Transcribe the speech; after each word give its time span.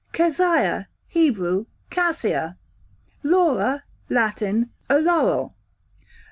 Keziah, 0.13 0.87
Hebrew, 1.09 1.67
cassia. 1.91 2.57
Laura, 3.21 3.83
Latin, 4.09 4.71
a 4.89 4.97
laurel. 4.99 5.53